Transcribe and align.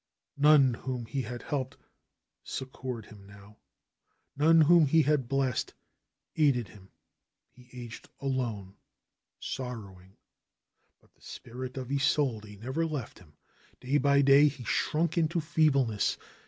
None 0.39 0.73
whom 0.73 1.05
he 1.05 1.21
had 1.21 1.43
helped 1.43 1.77
succored 2.43 3.05
him 3.05 3.23
now; 3.27 3.57
none 4.35 4.61
whom 4.61 4.87
he 4.87 5.03
had 5.03 5.29
blessed 5.29 5.75
aided 6.35 6.69
him. 6.69 6.89
He 7.51 7.69
aged 7.71 8.09
alone, 8.19 8.77
sorrowing. 9.39 10.17
But 11.01 11.13
the 11.13 11.21
spirit 11.21 11.77
of 11.77 11.91
Isolde 11.91 12.55
never 12.59 12.83
left 12.83 13.19
him. 13.19 13.33
Day 13.79 13.99
by 13.99 14.23
day 14.23 14.47
he 14.47 14.63
shrunk 14.63 15.19
into 15.19 15.39
feebleness. 15.39 16.17